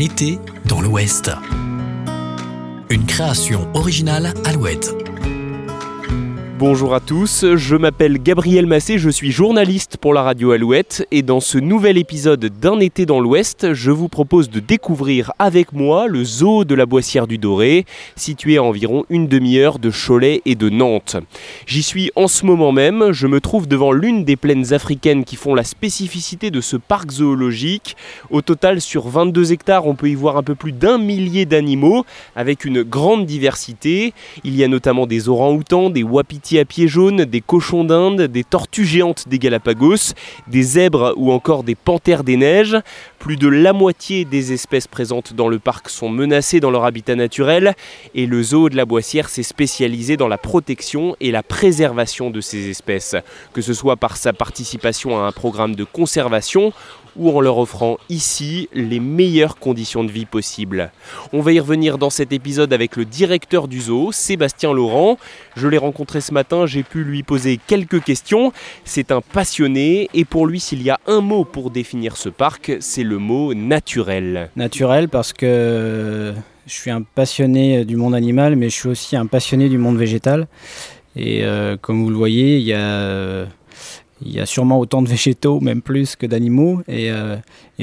[0.00, 1.30] été dans l'Ouest.
[2.90, 4.99] Une création originale Alouette.
[6.60, 11.22] Bonjour à tous, je m'appelle Gabriel Massé, je suis journaliste pour la radio Alouette et
[11.22, 16.06] dans ce nouvel épisode d'un été dans l'Ouest, je vous propose de découvrir avec moi
[16.06, 20.54] le zoo de la Boissière du Doré, situé à environ une demi-heure de Cholet et
[20.54, 21.16] de Nantes.
[21.64, 25.36] J'y suis en ce moment même, je me trouve devant l'une des plaines africaines qui
[25.36, 27.96] font la spécificité de ce parc zoologique.
[28.28, 32.04] Au total, sur 22 hectares, on peut y voir un peu plus d'un millier d'animaux
[32.36, 34.12] avec une grande diversité.
[34.44, 38.44] Il y a notamment des orang-outans, des wapitis à pieds jaunes, des cochons d'Inde, des
[38.44, 40.14] tortues géantes des Galapagos,
[40.48, 42.76] des zèbres ou encore des panthères des neiges.
[43.18, 47.14] Plus de la moitié des espèces présentes dans le parc sont menacées dans leur habitat
[47.14, 47.74] naturel
[48.14, 52.40] et le zoo de la Boissière s'est spécialisé dans la protection et la préservation de
[52.40, 53.16] ces espèces,
[53.52, 56.72] que ce soit par sa participation à un programme de conservation
[57.16, 60.90] ou en leur offrant ici les meilleures conditions de vie possibles.
[61.32, 65.18] On va y revenir dans cet épisode avec le directeur du zoo, Sébastien Laurent.
[65.56, 68.52] Je l'ai rencontré ce matin, j'ai pu lui poser quelques questions.
[68.84, 72.72] C'est un passionné et pour lui s'il y a un mot pour définir ce parc,
[72.80, 74.50] c'est le mot naturel.
[74.56, 76.34] Naturel parce que
[76.66, 79.96] je suis un passionné du monde animal mais je suis aussi un passionné du monde
[79.96, 80.46] végétal.
[81.16, 83.46] Et euh, comme vous le voyez, il y a
[84.22, 86.82] il y a sûrement autant de végétaux, même plus que d'animaux.
[86.88, 87.36] Et, euh,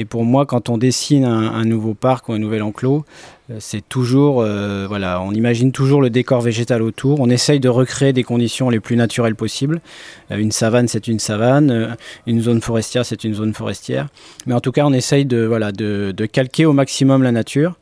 [0.08, 3.04] pour moi, quand on dessine un, nouveau parc ou un nouvel enclos,
[3.50, 7.20] euh, c'est toujours, euh, voilà, on imagine toujours le décor végétal autour.
[7.20, 9.80] On essaye de recréer des conditions les plus naturelles possibles.
[10.30, 11.96] une savane, c'est une savane.
[12.26, 14.06] Une zone forestière, c'est une zone forestière.
[14.46, 17.74] Mais en tout cas, on essaye de, voilà, de, de calquer au maximum la nature.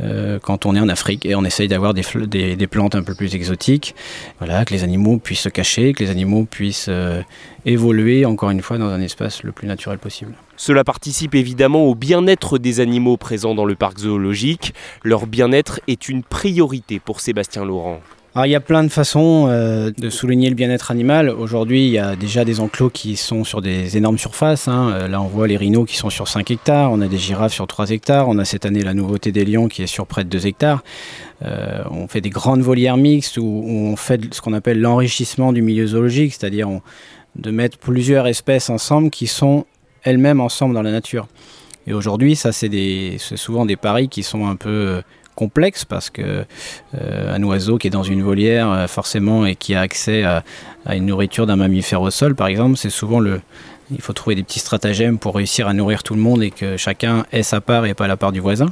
[0.00, 3.34] Euh, quand on est en Afrique et on essaye d'avoir des, plantes un peu plus
[3.34, 3.94] exotiques,
[4.38, 7.22] voilà, que les animaux puissent se cacher, que les animaux puissent euh,
[7.64, 10.34] évoluer encore une fois dans un espace le plus naturel possible.
[10.56, 14.74] Cela participe évidemment au bien-être des animaux présents dans le parc zoologique.
[15.02, 18.00] Leur bien-être est une priorité pour Sébastien Laurent.
[18.36, 21.30] Alors, il y a plein de façons euh, de souligner le bien-être animal.
[21.30, 24.68] Aujourd'hui, il y a déjà des enclos qui sont sur des énormes surfaces.
[24.68, 24.90] Hein.
[24.92, 26.92] Euh, là, on voit les rhinos qui sont sur 5 hectares.
[26.92, 28.28] On a des girafes sur 3 hectares.
[28.28, 30.84] On a cette année la nouveauté des lions qui est sur près de 2 hectares.
[31.46, 35.62] Euh, on fait des grandes volières mixtes où, on fait ce qu'on appelle l'enrichissement du
[35.62, 36.68] milieu zoologique, c'est-à-dire
[37.36, 39.64] de mettre plusieurs espèces ensemble qui sont
[40.02, 41.26] elles-mêmes ensemble dans la nature.
[41.86, 42.68] Et aujourd'hui, ça, c'est
[43.18, 45.00] souvent des paris qui sont un peu
[45.36, 46.44] complexe parce que
[46.94, 50.42] euh, un oiseau qui est dans une volière euh, forcément et qui a accès à,
[50.92, 53.40] une nourriture d'un mammifère au sol par exemple, c'est souvent le
[53.92, 56.76] il faut trouver des petits stratagèmes pour réussir à nourrir tout le monde et que
[56.76, 58.66] chacun ait sa part et pas la part du voisin.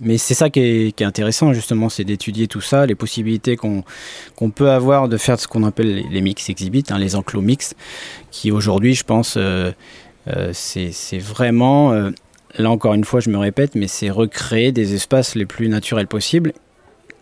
[0.00, 3.84] Mais c'est ça qui est, intéressant justement, c'est d'étudier tout ça, les possibilités qu'on
[4.50, 7.74] peut avoir de faire ce qu'on appelle les, mix exhibits, hein, les enclos mix,
[8.30, 9.72] qui aujourd'hui, je pense, euh,
[10.52, 12.10] c'est vraiment
[12.58, 16.06] là encore une fois, je me répète, mais c'est recréer des espaces les plus naturels
[16.06, 16.52] possibles,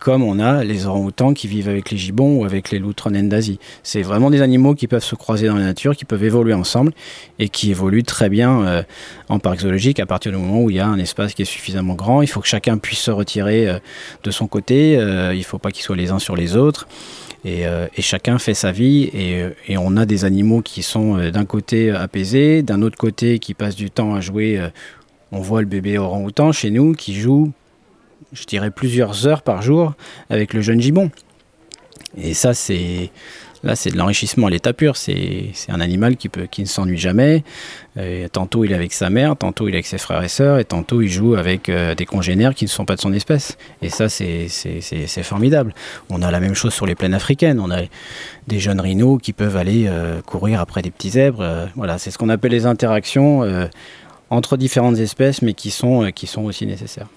[0.03, 3.57] comme on a les orang-outans qui vivent avec les gibbons ou avec les loutres d'Asie.
[3.83, 6.91] C'est vraiment des animaux qui peuvent se croiser dans la nature, qui peuvent évoluer ensemble
[7.39, 8.83] et qui évoluent très bien euh,
[9.29, 11.45] en parc zoologique à partir du moment où il y a un espace qui est
[11.45, 12.21] suffisamment grand.
[12.21, 13.79] Il faut que chacun puisse se retirer euh,
[14.25, 16.85] de son côté, euh, il ne faut pas qu'ils soient les uns sur les autres.
[17.45, 17.65] Et,
[17.99, 19.09] chacun fait sa vie
[19.67, 23.75] et, on a des animaux qui sont d'un côté apaisés, d'un autre côté qui passent
[23.75, 24.61] du temps à jouer
[25.33, 27.51] on voit le bébé orang-outan chez nous qui joue,
[28.31, 29.93] je dirais, plusieurs heures par jour
[30.29, 31.09] avec le jeune gibbon.
[32.15, 33.09] Et ça, c'est
[33.63, 34.95] là, c'est de l'enrichissement à l'état pur.
[34.95, 37.43] C'est un animal qui, peut, qui ne s'ennuie jamais.
[38.31, 40.65] tantôt, il est avec sa mère, tantôt, il est avec ses frères et sœurs, et
[40.65, 43.57] tantôt, il joue avec euh, des congénères qui ne sont pas de son espèce.
[43.81, 44.47] Et ça, c'est
[45.23, 45.73] formidable.
[46.09, 47.59] On a la même chose sur les plaines africaines.
[47.59, 47.81] On a
[48.47, 51.41] des jeunes rhinos qui peuvent aller euh, courir après des petits zèbres.
[51.41, 53.43] Euh, voilà, c'est ce qu'on appelle les interactions
[54.33, 57.07] entre différentes espèces, mais qui sont, euh, qui sont aussi nécessaires.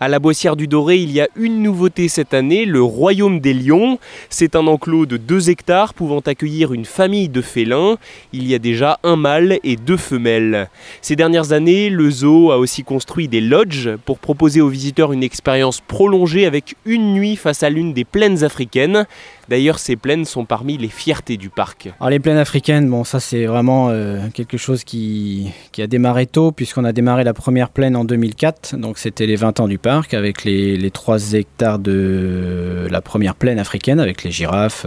[0.00, 3.54] À la Boissière du Doré, il y a une nouveauté cette année, le Royaume des
[3.54, 3.98] Lions.
[4.28, 7.96] C'est un enclos de 2 hectares pouvant accueillir une famille de félins.
[8.32, 10.68] Il y a déjà un mâle et deux femelles.
[11.00, 15.22] Ces dernières années, le zoo a aussi construit des lodges pour proposer aux visiteurs une
[15.22, 19.06] expérience prolongée avec une nuit face à l'une des plaines africaines.
[19.48, 21.88] D'ailleurs, ces plaines sont parmi les fiertés du parc.
[22.00, 26.52] Alors les plaines africaines, bon ça c'est vraiment euh, quelque chose qui, a démarré tôt
[26.52, 30.14] puisqu'on a démarré la première plaine en 2004, donc c'était les 20 ans du parc
[30.14, 34.86] avec les, 3 hectares de la première plaine africaine avec les girafes,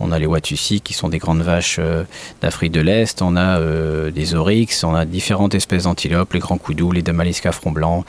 [0.00, 2.04] on a les Watusi qui sont des grandes vaches euh,
[2.40, 6.58] d'Afrique de l'Est, on a euh, des oryx, on a différentes espèces d'antilopes, les grands
[6.58, 8.04] coudous, les damalisca front blanc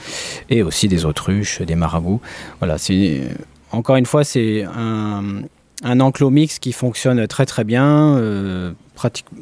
[0.50, 2.20] et aussi des autruches, des marabouts.
[2.60, 3.22] Voilà, c'est
[3.70, 5.42] encore une fois c'est un
[5.82, 8.16] un enclos mix qui fonctionne très très bien.
[8.16, 8.72] Euh,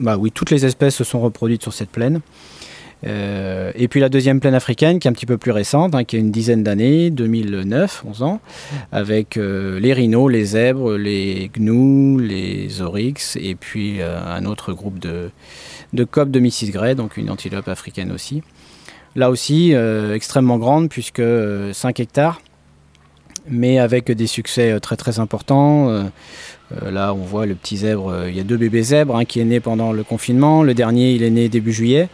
[0.00, 2.20] bah oui, toutes les espèces se sont reproduites sur cette plaine.
[3.04, 6.04] Euh, et puis la deuxième plaine africaine qui est un petit peu plus récente, hein,
[6.04, 8.40] qui a une dizaine d'années, 2009, 11 ans,
[8.92, 15.00] avec euh, les rhinos, les zèbres, les gnous, les oryx, et puis un autre groupe
[15.00, 15.30] de,
[15.92, 16.70] de de Mrs.
[16.70, 18.42] Gray, donc une antilope africaine aussi.
[19.16, 19.74] Là aussi,
[20.14, 21.22] extrêmement grande, puisque
[21.72, 22.40] 5 hectares,
[23.48, 26.10] mais avec des succès très très importants.
[26.70, 29.44] là, on voit le petit zèbre, il y a deux bébés zèbres hein, qui est
[29.44, 30.62] né pendant le confinement.
[30.62, 32.08] Le dernier, il est né début juillet.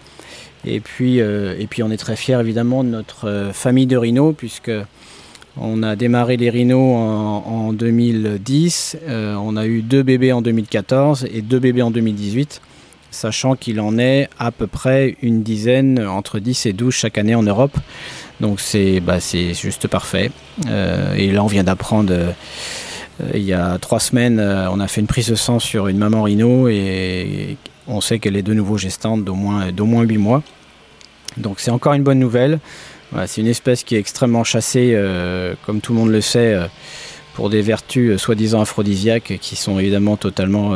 [0.65, 4.73] Et puis, euh, on est très fiers évidemment de notre euh, famille de rhinos, puisque
[5.57, 6.97] on a démarré les rhinos
[7.47, 12.61] en, 2010, euh, on a eu deux bébés en 2014 et deux bébés en 2018,
[13.11, 17.35] sachant qu'il en est à peu près une dizaine, entre 10 et 12 chaque année
[17.35, 17.77] en Europe.
[18.41, 20.31] Donc c'est bah, juste parfait.
[21.17, 22.15] et là on vient d'apprendre...
[23.35, 26.23] il y a trois semaines, on a fait une prise de sang sur une maman
[26.23, 27.57] rhino et
[27.89, 30.43] on sait qu'elle est de nouveau gestante d'au moins, d'au moins 8 mois.
[31.37, 32.61] Donc c'est encore une bonne nouvelle.
[33.27, 36.67] c'est une espèce qui est extrêmement chassée, euh, comme tout le monde le sait, euh,
[37.35, 40.75] pour des vertus euh, soi-disant aphrodisiaques qui sont évidemment totalement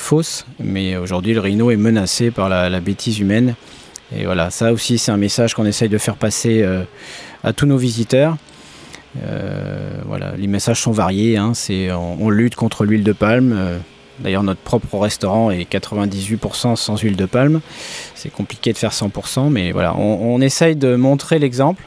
[0.00, 0.46] fausses.
[0.58, 3.54] Mais aujourd'hui, le rhino est menacé par la, bêtise humaine.
[4.16, 6.66] Et voilà, ça aussi, c'est un message qu'on essaye de faire passer
[7.44, 8.36] à tous nos visiteurs.
[10.06, 11.36] voilà, les messages sont variés.
[11.36, 11.52] Hein.
[12.20, 13.80] on, lutte contre l'huile de palme.
[14.20, 17.60] D'ailleurs, notre propre restaurant est 98% sans huile de palme.
[18.14, 21.84] C'est compliqué de faire 100%, mais voilà, on, essaye de montrer l'exemple.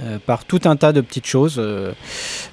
[0.00, 1.92] Euh, par tout un tas de petites choses, euh,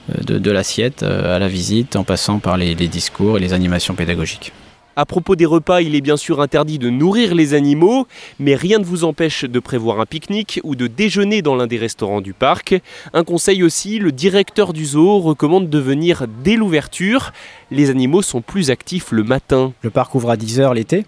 [0.07, 4.53] de, l'assiette euh, à la visite, en passant par les discours et les animations pédagogiques.
[4.95, 8.07] À propos des repas, il est bien sûr interdit de nourrir les animaux,
[8.39, 11.77] mais rien ne vous empêche de prévoir un pique-nique ou de déjeuner dans l'un des
[11.77, 12.75] restaurants du parc.
[13.13, 17.31] Un conseil aussi, le directeur du zoo recommande de venir dès l'ouverture.
[17.71, 19.73] Les animaux sont plus actifs le matin.
[19.81, 21.05] Le parc ouvre à 10h l'été.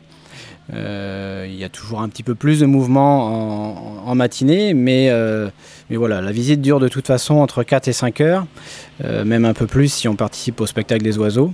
[0.74, 5.50] Euh, il y a toujours un petit peu plus de mouvement en, matinée, mais, euh,
[5.90, 8.46] mais, voilà, la visite dure de toute façon entre 4 et 5 heures,
[9.04, 11.54] euh, même un peu plus si on participe au spectacle des oiseaux.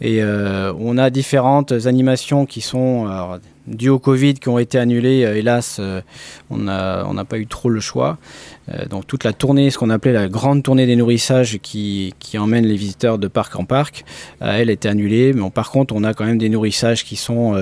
[0.00, 3.08] Et euh, on a différentes animations qui sont
[3.66, 5.24] dues au Covid, qui ont été annulées.
[5.24, 6.00] Euh, hélas, euh,
[6.50, 8.18] on n'a pas eu trop le choix.
[8.90, 12.76] donc toute la tournée, ce qu'on appelait la grande tournée des nourrissages qui, emmène les
[12.76, 14.04] visiteurs de parc en parc,
[14.40, 15.32] elle était annulée.
[15.32, 17.54] Mais par contre, on a quand même des nourrissages qui sont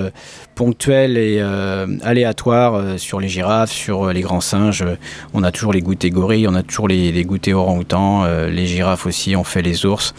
[0.55, 1.41] ponctuels et
[2.03, 4.85] aléatoires sur les girafes, sur les grands singes.
[5.33, 9.35] On a toujours les goûters gorilles, on a toujours les, goûters orang-outans, les girafes aussi,
[9.35, 10.13] on fait les ours.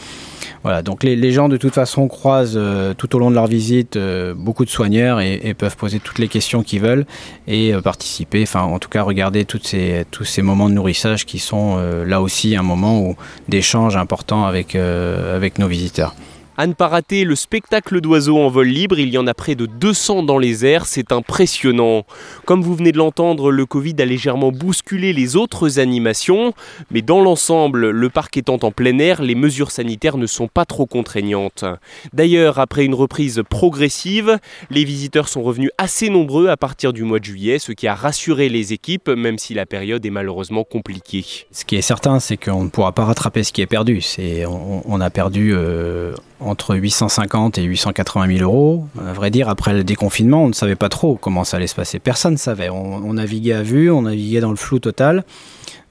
[0.67, 3.95] Voilà, donc les, gens de toute façon croisent euh, tout au long de leur visite
[3.95, 7.07] euh, beaucoup de soigneurs et, peuvent poser toutes les questions qu'ils veulent
[7.47, 11.39] et euh, participer, enfin en tout cas regarder ces, tous ces moments de nourrissage qui
[11.39, 13.15] sont là aussi un moment
[13.49, 16.17] d'échange important avec, avec nos visiteurs.
[16.59, 19.55] À ne pas rater le spectacle d'oiseaux en vol libre, il y en a près
[19.55, 22.05] de 200 dans les airs, c'est impressionnant.
[22.47, 26.55] Comme vous venez de l'entendre, le Covid a légèrement bousculé les autres animations,
[26.91, 30.65] mais dans l'ensemble, le parc étant en plein air, les mesures sanitaires ne sont pas
[30.65, 31.67] trop contraignantes.
[32.15, 34.39] D'ailleurs, après une reprise progressive,
[34.71, 37.95] les visiteurs sont revenus assez nombreux à partir du mois de juillet, ce qui a
[37.95, 41.45] rassuré les équipes, même si la période est malheureusement compliquée.
[41.53, 44.01] Ce qui est certain, c'est qu'on ne pourra pas rattraper ce qui est perdu.
[44.49, 45.53] On, a perdu...
[45.53, 46.15] Euh,
[46.47, 48.87] entre 850 et 880 000 euros.
[49.05, 51.75] À vrai dire, après le déconfinement, on ne savait pas trop comment ça allait se
[51.75, 51.99] passer.
[51.99, 52.71] Personne ne savait.
[52.71, 55.25] On, naviguait à vue, on naviguait dans le flou total.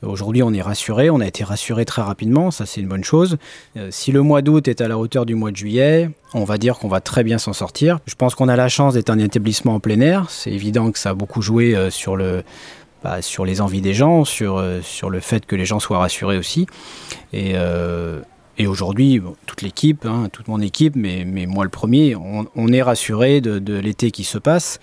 [0.01, 3.37] Aujourd'hui, on est rassuré, on a été rassuré très rapidement, ça c'est une bonne chose.
[3.75, 6.59] Euh, si le mois d'août est à la hauteur du mois de juillet, on va
[6.59, 7.99] dire qu'on va très bien s'en sortir.
[8.05, 10.29] Je pense qu'on a la chance d'être un établissement en plein air.
[10.29, 12.43] C'est évident que ça a beaucoup joué euh, sur le,
[13.03, 15.99] bah, sur les envies des gens, sur, euh, sur le fait que les gens soient
[15.99, 16.67] rassurés aussi.
[17.33, 17.55] Et,
[18.57, 23.41] et aujourd'hui, toute l'équipe, hein, toute mon équipe, mais, moi le premier, on, est rassuré
[23.41, 24.79] de, l'été qui se passe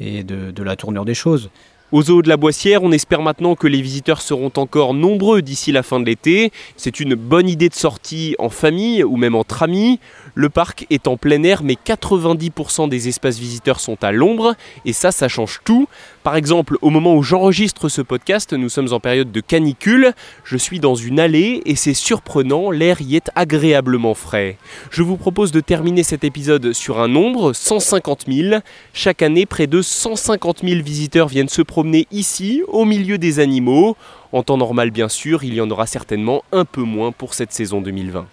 [0.00, 1.50] et de, la tournure des choses.
[1.92, 5.70] Aux zoo de la Boissière, on espère maintenant que les visiteurs seront encore nombreux d'ici
[5.70, 6.50] la fin de l'été.
[6.76, 10.00] C'est une bonne idée de sortie en famille ou même entre amis.
[10.34, 14.92] Le parc est en plein air, mais 90% des espaces visiteurs sont à l'ombre, et
[14.92, 15.86] ça, ça change tout.
[16.24, 20.56] Par exemple, au moment où j'enregistre ce podcast, nous sommes en période de canicule, je
[20.56, 24.56] suis dans une allée et c'est surprenant, l'air y est agréablement frais.
[24.90, 28.62] Je vous propose de terminer cet épisode sur un nombre, 150 000.
[28.94, 33.94] Chaque année, près de 150 000 visiteurs viennent se promener ici, au milieu des animaux.
[34.32, 37.52] En temps normal, bien sûr, il y en aura certainement un peu moins pour cette
[37.52, 38.26] saison 2020.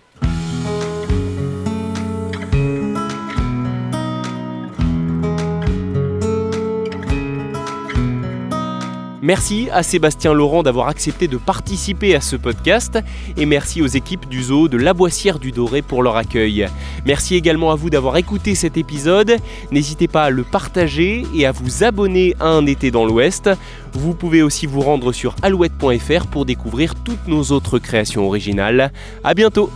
[9.32, 13.00] Merci à Sébastien Laurent d'avoir accepté de participer à ce podcast
[13.38, 16.68] et merci aux équipes du zoo de La Boissière du Doré pour leur accueil.
[17.06, 19.38] Merci également à vous d'avoir écouté cet épisode.
[19.72, 23.50] N'hésitez pas à le partager et à vous abonner à Un été dans l'Ouest.
[23.94, 28.92] Vous pouvez aussi vous rendre sur alouette.fr pour découvrir toutes nos autres créations originales.
[29.24, 29.70] A bientôt